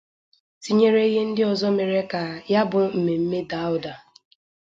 [0.63, 3.93] tinyere ihe ndị ọzọ mere ka ya bụ mmemme dàá ụdà.